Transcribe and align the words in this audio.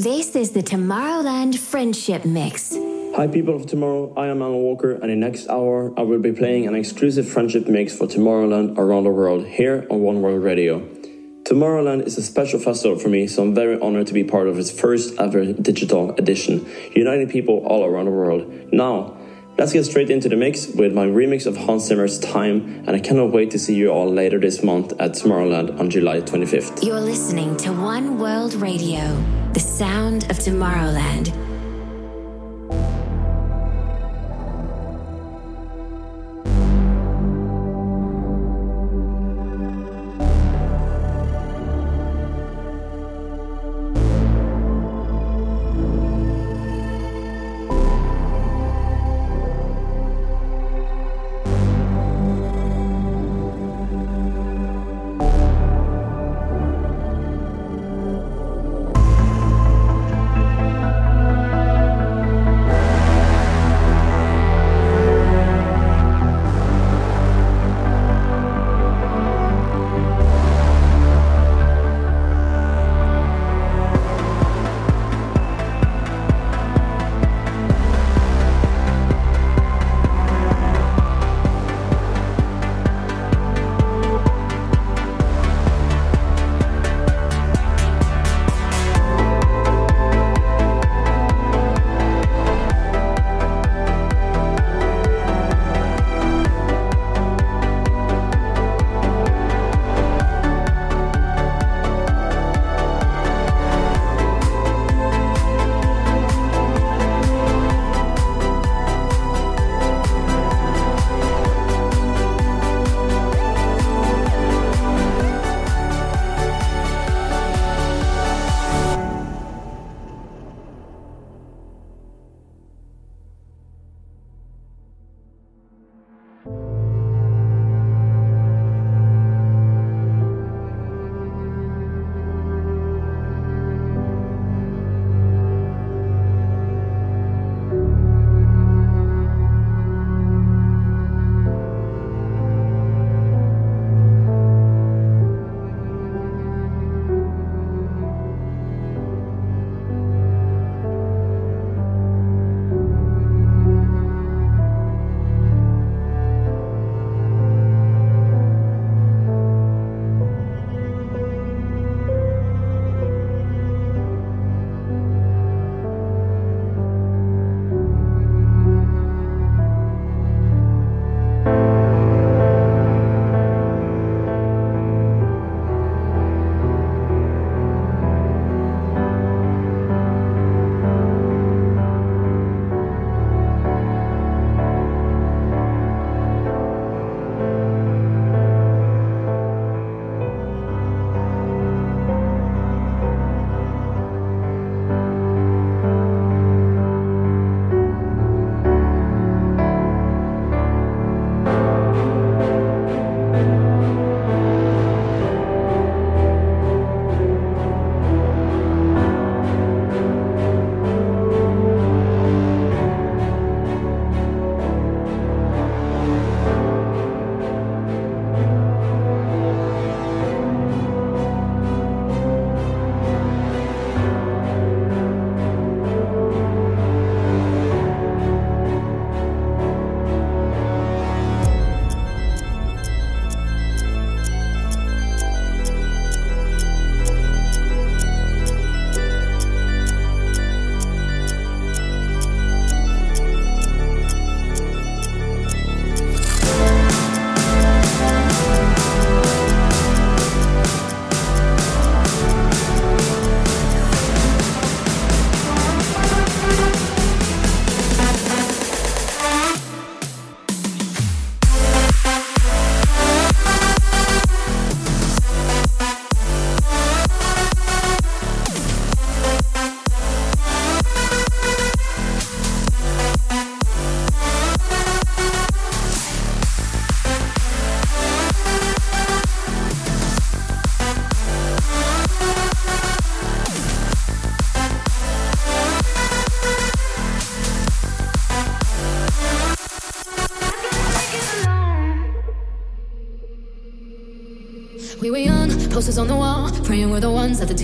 This 0.00 0.34
is 0.34 0.52
the 0.52 0.62
Tomorrowland 0.62 1.58
Friendship 1.58 2.24
Mix. 2.24 2.74
Hi, 3.14 3.26
people 3.26 3.54
of 3.54 3.66
tomorrow. 3.66 4.14
I 4.16 4.28
am 4.28 4.40
Alan 4.40 4.62
Walker, 4.62 4.92
and 4.92 5.10
in 5.10 5.20
the 5.20 5.26
next 5.28 5.46
hour, 5.50 5.92
I 5.98 6.00
will 6.04 6.20
be 6.20 6.32
playing 6.32 6.66
an 6.66 6.74
exclusive 6.74 7.28
friendship 7.28 7.68
mix 7.68 7.94
for 7.94 8.06
Tomorrowland 8.06 8.78
around 8.78 9.04
the 9.04 9.10
world 9.10 9.46
here 9.46 9.86
on 9.90 10.00
One 10.00 10.22
World 10.22 10.42
Radio. 10.42 10.80
Tomorrowland 11.42 12.06
is 12.06 12.16
a 12.16 12.22
special 12.22 12.58
festival 12.58 12.98
for 12.98 13.10
me, 13.10 13.26
so 13.26 13.42
I'm 13.42 13.54
very 13.54 13.78
honored 13.78 14.06
to 14.06 14.14
be 14.14 14.24
part 14.24 14.48
of 14.48 14.58
its 14.58 14.70
first 14.70 15.20
ever 15.20 15.52
digital 15.52 16.12
edition, 16.12 16.66
uniting 16.96 17.28
people 17.28 17.58
all 17.66 17.84
around 17.84 18.06
the 18.06 18.10
world. 18.10 18.72
Now, 18.72 19.18
let's 19.58 19.74
get 19.74 19.84
straight 19.84 20.08
into 20.08 20.30
the 20.30 20.36
mix 20.36 20.66
with 20.68 20.94
my 20.94 21.04
remix 21.04 21.44
of 21.44 21.58
Hans 21.58 21.84
Zimmer's 21.84 22.18
Time, 22.18 22.84
and 22.86 22.96
I 22.96 23.00
cannot 23.00 23.32
wait 23.32 23.50
to 23.50 23.58
see 23.58 23.74
you 23.74 23.90
all 23.90 24.10
later 24.10 24.40
this 24.40 24.62
month 24.62 24.94
at 24.98 25.10
Tomorrowland 25.10 25.78
on 25.78 25.90
July 25.90 26.22
25th. 26.22 26.86
You're 26.86 27.02
listening 27.02 27.54
to 27.58 27.70
One 27.74 28.18
World 28.18 28.54
Radio, 28.54 29.04
the 29.52 29.60
sound 29.60 30.30
of 30.30 30.38
Tomorrowland. 30.38 31.49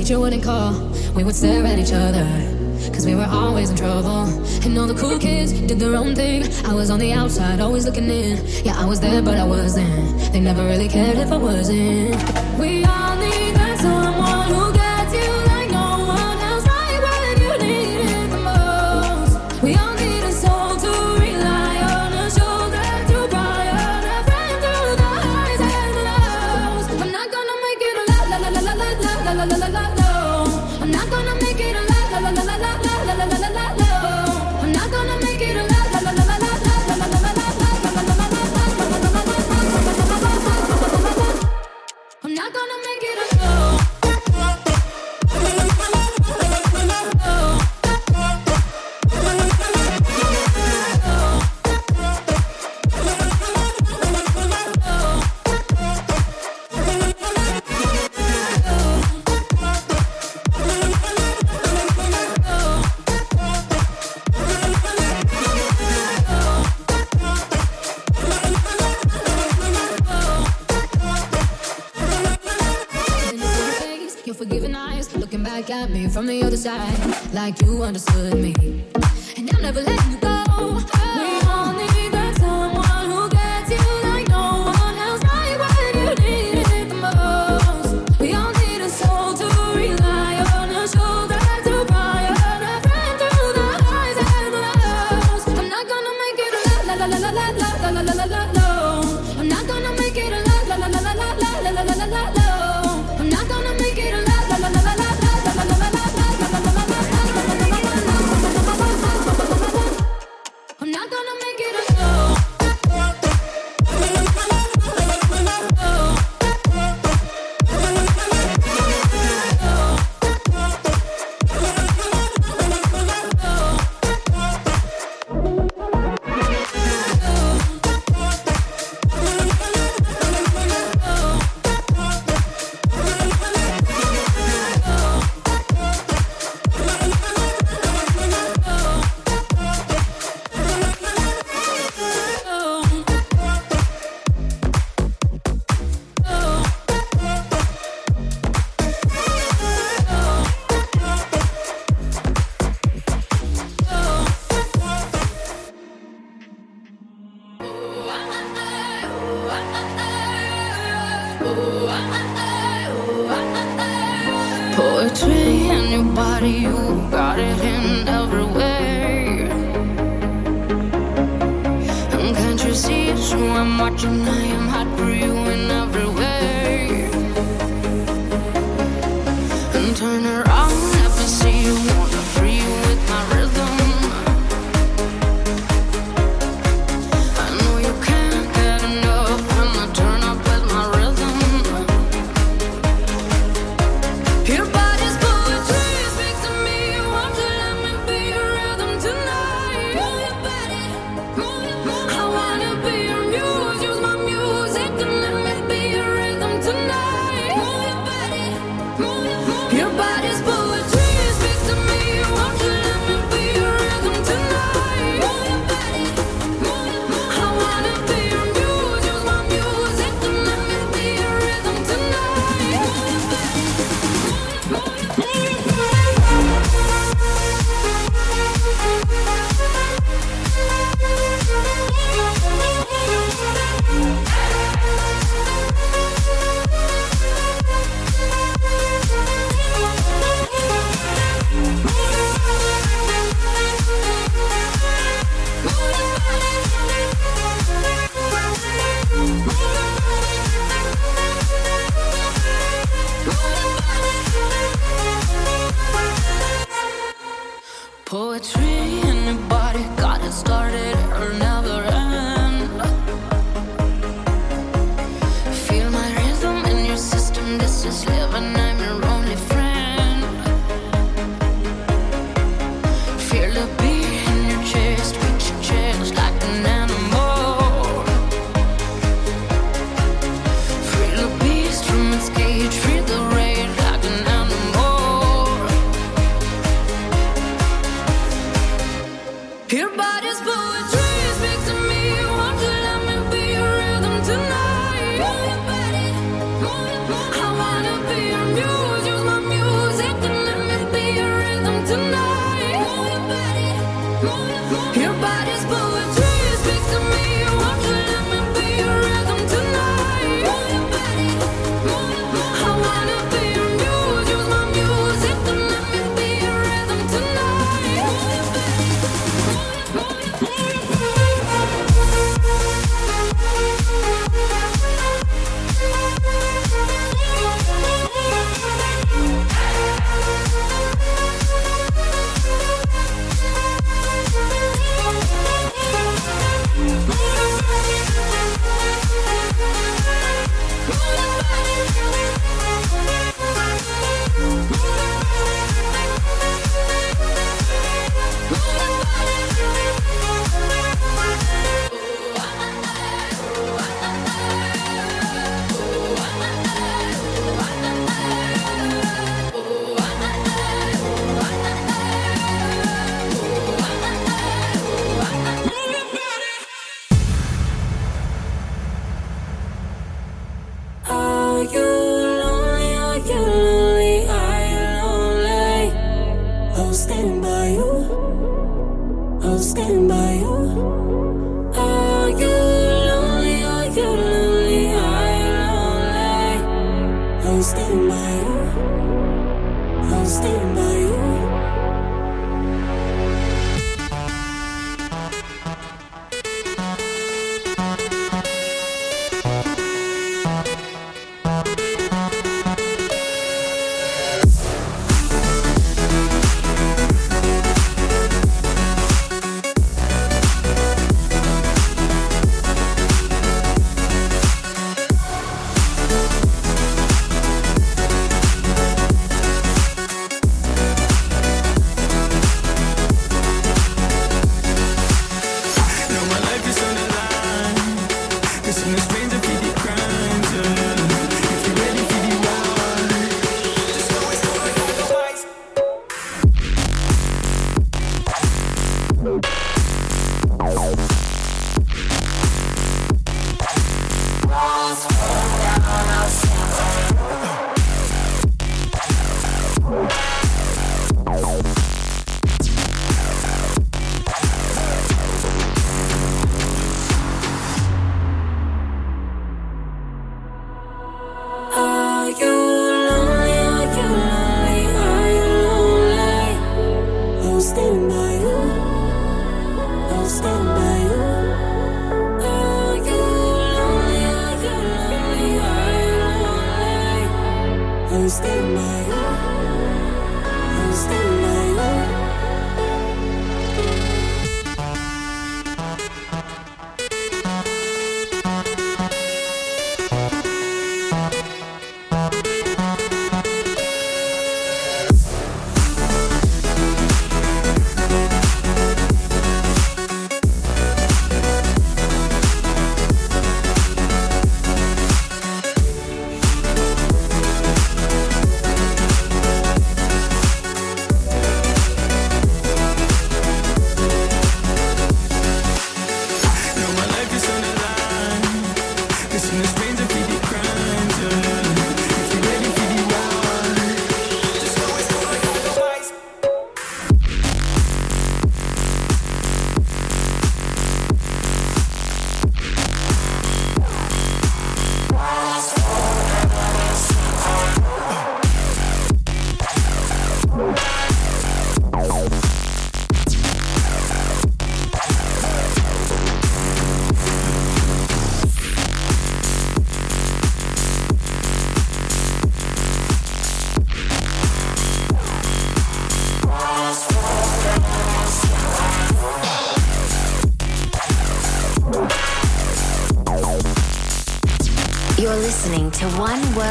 teacher 0.07 0.21
wouldn't 0.21 0.45
call, 0.45 0.73
we 1.17 1.25
would 1.25 1.35
stare 1.35 1.67
at 1.67 1.81
each 1.81 1.93
other. 1.93 2.25
Cause 2.95 3.05
we 3.05 3.17
were 3.17 3.27
always 3.29 3.71
in 3.71 3.77
trouble. 3.77 4.27
And 4.65 4.79
all 4.79 4.87
the 4.87 4.95
cool 4.95 5.19
kids 5.19 5.53
did 5.53 5.81
their 5.81 5.97
own 5.97 6.15
thing. 6.15 6.45
I 6.65 6.75
was 6.75 6.91
on 6.91 7.01
the 7.01 7.13
outside, 7.13 7.59
always 7.59 7.87
looking 7.87 8.09
in. 8.09 8.39
Yeah, 8.65 8.81
I 8.81 8.85
was 8.85 9.01
there, 9.01 9.21
but 9.21 9.37
I 9.37 9.43
wasn't. 9.43 10.33
They 10.33 10.39
never 10.39 10.63
really 10.65 10.89
cared 10.89 11.19
if 11.19 11.33
I 11.33 11.37
wasn't. 11.37 12.15
We 12.57 12.85
all 12.85 13.17
need 13.17 13.57
that 13.57 13.81
someone 13.81 14.47
who 14.55 14.73
gets 14.75 14.86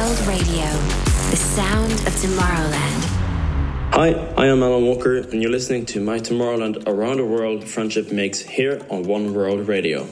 World 0.06 0.26
Radio, 0.28 0.66
the 1.30 1.36
sound 1.36 1.90
of 1.90 2.14
Tomorrowland. 2.22 3.02
Hi, 3.92 4.10
I 4.36 4.46
am 4.46 4.62
Alan 4.62 4.86
Walker, 4.86 5.16
and 5.16 5.42
you're 5.42 5.50
listening 5.50 5.84
to 5.86 6.00
my 6.00 6.20
Tomorrowland 6.20 6.86
Around 6.86 7.16
the 7.16 7.24
World 7.24 7.66
Friendship 7.66 8.12
Mix 8.12 8.38
here 8.38 8.80
on 8.88 9.02
One 9.02 9.34
World 9.34 9.66
Radio. 9.66 10.06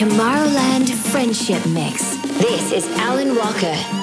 Tomorrowland 0.00 0.88
Friendship 1.12 1.62
Mix. 1.66 2.16
This 2.38 2.72
is 2.72 2.88
Alan 2.96 3.36
Walker. 3.36 3.99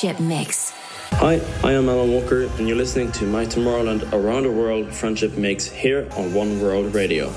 Friendship 0.00 0.20
Mix. 0.20 0.72
Hi, 1.12 1.42
I 1.62 1.72
am 1.72 1.90
Alan 1.90 2.10
Walker, 2.10 2.44
and 2.56 2.66
you're 2.66 2.76
listening 2.76 3.12
to 3.12 3.26
My 3.26 3.44
Tomorrowland 3.44 4.10
Around 4.14 4.44
the 4.44 4.50
World 4.50 4.90
Friendship 4.94 5.36
Mix 5.36 5.66
here 5.66 6.08
on 6.16 6.32
One 6.32 6.58
World 6.58 6.94
Radio. 6.94 7.30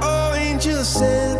Oh, 0.00 0.34
angel 0.38 0.82
said. 0.84 1.36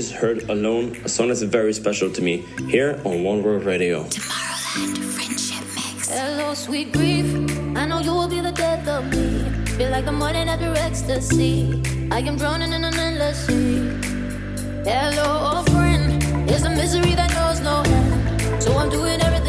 just 0.00 0.14
heard 0.14 0.48
alone, 0.48 0.96
a 1.04 1.10
song 1.10 1.28
that's 1.28 1.42
very 1.42 1.74
special 1.74 2.10
to 2.10 2.22
me, 2.22 2.38
here 2.70 2.98
on 3.04 3.22
One 3.22 3.42
World 3.42 3.64
Radio. 3.64 4.04
Tomorrowland 4.04 4.96
Friendship 5.14 5.66
Mix. 5.74 6.08
Hello, 6.08 6.54
sweet 6.54 6.90
grief. 6.90 7.26
I 7.76 7.84
know 7.84 7.98
you 7.98 8.12
will 8.12 8.26
be 8.36 8.40
the 8.40 8.52
death 8.52 8.88
of 8.88 9.04
me. 9.12 9.44
Feel 9.76 9.90
like 9.90 10.10
morning 10.10 10.48
after 10.48 10.72
ecstasy. 10.88 11.82
I 12.10 12.20
am 12.20 12.38
drowning 12.38 12.72
in 12.72 12.82
an 12.82 12.94
endless 12.94 13.46
sea. 13.46 13.76
Hello, 14.88 15.28
old 15.52 15.68
friend. 15.70 16.48
It's 16.48 16.64
a 16.64 16.70
misery 16.70 17.14
that 17.20 17.30
knows 17.36 17.60
no 17.60 17.82
end. 17.84 18.62
So 18.62 18.72
I'm 18.78 18.88
doing 18.88 19.20
everything. 19.20 19.39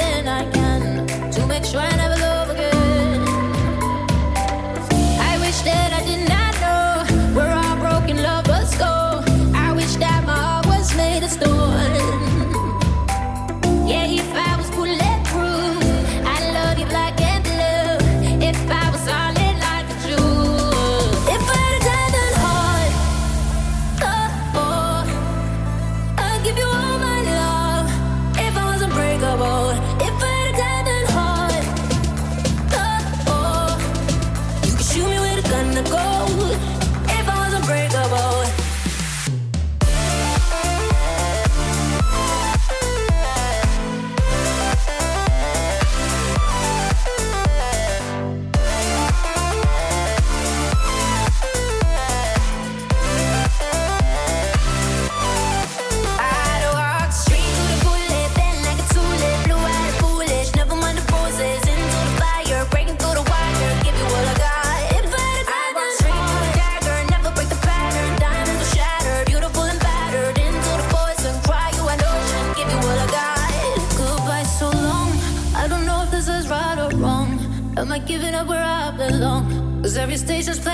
service 80.12 80.46
stations. 80.46 80.71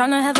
Trying 0.00 0.12
to 0.12 0.22
have 0.22 0.39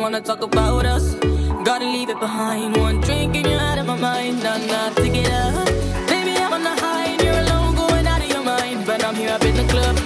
don't 0.00 0.12
wanna 0.12 0.20
talk 0.22 0.40
about 0.40 0.86
us. 0.86 1.14
Gotta 1.62 1.84
leave 1.84 2.08
it 2.08 2.18
behind. 2.18 2.74
One 2.78 3.02
drink 3.02 3.36
and 3.36 3.46
you're 3.46 3.60
out 3.60 3.76
of 3.76 3.86
my 3.86 3.96
mind. 3.96 4.42
Nah, 4.42 4.56
nah, 4.56 4.88
to 4.94 5.06
get 5.06 5.30
up. 5.30 5.66
Baby, 6.08 6.38
I'm 6.38 6.54
on 6.54 6.62
the 6.62 6.74
high 6.82 7.08
and 7.12 7.20
you're 7.20 7.40
alone, 7.44 7.74
going 7.74 8.06
out 8.06 8.22
of 8.22 8.30
your 8.30 8.42
mind. 8.42 8.86
But 8.86 9.04
I'm 9.04 9.14
here 9.14 9.28
up 9.30 9.44
in 9.44 9.56
the 9.56 9.64
club, 9.64 9.96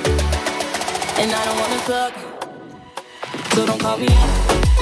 and 1.21 1.31
I 1.31 1.45
don't 1.47 1.59
wanna 1.63 1.81
suck. 1.91 2.15
So 3.55 3.67
don't 3.67 3.81
call 3.81 3.99
me. 3.99 4.74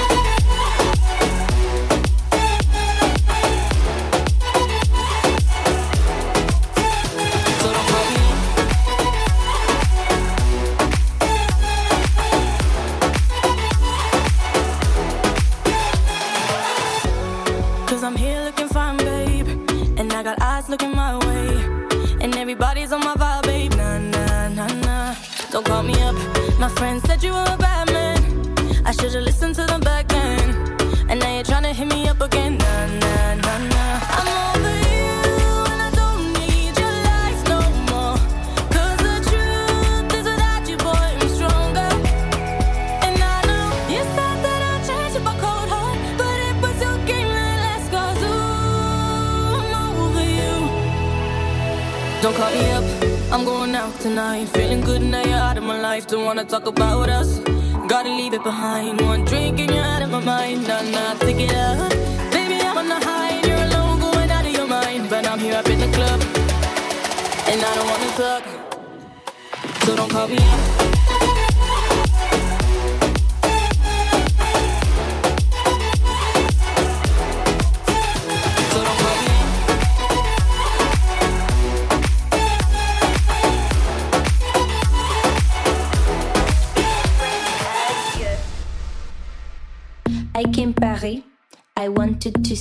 Behind. 58.43 58.99
One 58.99 59.23
drink 59.23 59.57
and 59.61 59.71
you're 59.71 59.85
out 59.85 60.01
of 60.01 60.11
my 60.11 60.19
mind. 60.19 60.67
Nah, 60.67 61.13
take 61.13 61.39
it 61.39 61.53
up. 61.53 61.89
Baby, 62.29 62.59
I'm 62.59 62.77
on 62.77 62.89
the 62.89 62.95
high 62.95 63.39
you're 63.47 63.55
alone, 63.55 64.01
going 64.01 64.29
out 64.29 64.45
of 64.45 64.51
your 64.51 64.67
mind. 64.67 65.09
But 65.09 65.25
I'm 65.25 65.39
here 65.39 65.55
up 65.55 65.69
in 65.69 65.79
the 65.79 65.87
club. 65.87 66.21
And 67.47 67.61
I 67.63 67.75
don't 67.75 67.87
wanna 67.87 68.11
talk. 68.17 68.43
So 69.85 69.95
don't 69.95 70.11
call 70.11 70.27
me 70.27 70.37
up. 70.39 71.02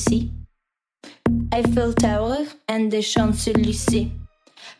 See 0.02 0.30
Eiffel 1.52 1.92
Tower 1.92 2.46
and 2.68 2.90
the 2.90 3.02
Champs-Élysées. 3.02 4.10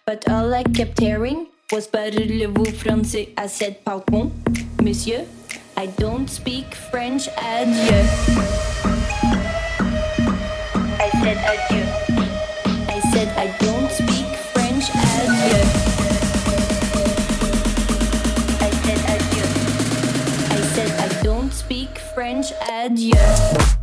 But 0.06 0.28
all 0.28 0.52
I 0.52 0.64
kept 0.64 1.00
hearing 1.00 1.46
was 1.70 1.86
parlez-vous 1.86 2.72
français? 2.72 3.28
I 3.36 3.46
said, 3.46 3.84
pardon, 3.84 4.32
monsieur, 4.82 5.26
I 5.76 5.86
don't 5.86 6.28
speak 6.28 6.74
French, 6.74 7.28
adieu. 7.38 8.02
I 10.98 11.08
said 11.20 11.38
adieu. 11.52 11.84
I 12.88 13.00
said 13.12 13.28
I 13.36 13.48
don't 13.58 13.90
speak 13.90 14.30
French, 14.52 14.86
adieu. 14.90 15.62
I 18.60 18.70
said 18.82 19.00
adieu. 19.14 19.46
I 20.50 20.60
said 20.74 20.90
I 20.98 21.22
don't 21.22 21.52
speak 21.52 21.98
French, 22.14 22.52
adieu. 22.68 23.81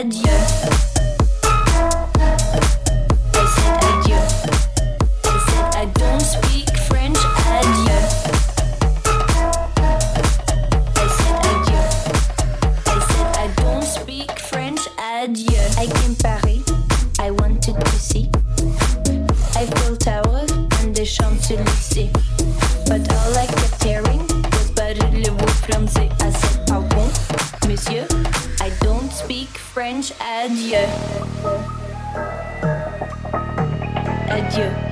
adieu. 0.00 0.29
French 29.80 30.12
adieu. 30.20 30.78
Adieu. 34.28 34.89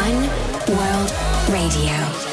One 0.00 0.22
World 0.78 1.12
Radio. 1.50 2.29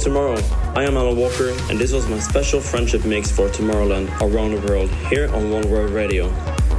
Tomorrow, 0.00 0.40
I 0.74 0.84
am 0.84 0.96
Alan 0.96 1.18
Walker, 1.18 1.50
and 1.68 1.78
this 1.78 1.92
was 1.92 2.08
my 2.08 2.18
special 2.20 2.58
friendship 2.58 3.04
mix 3.04 3.30
for 3.30 3.50
Tomorrowland 3.50 4.08
around 4.22 4.52
the 4.52 4.66
world 4.66 4.88
here 5.10 5.28
on 5.34 5.50
One 5.50 5.68
World 5.70 5.90
Radio. 5.90 6.30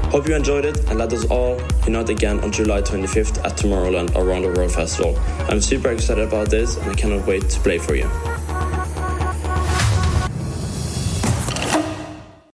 Hope 0.09 0.27
you 0.27 0.35
enjoyed 0.35 0.65
it, 0.65 0.79
and 0.89 0.97
let 0.97 1.13
us 1.13 1.25
all 1.25 1.61
unite 1.85 2.09
again 2.09 2.39
on 2.39 2.51
July 2.51 2.81
25th 2.81 3.45
at 3.45 3.55
Tomorrowland 3.57 4.15
Around 4.15 4.41
the 4.41 4.51
World 4.53 4.71
Festival. 4.71 5.15
I'm 5.47 5.61
super 5.61 5.91
excited 5.91 6.27
about 6.27 6.49
this, 6.49 6.77
and 6.77 6.89
I 6.89 6.95
cannot 6.95 7.27
wait 7.27 7.47
to 7.47 7.59
play 7.59 7.77
for 7.77 7.93
you. 7.93 8.09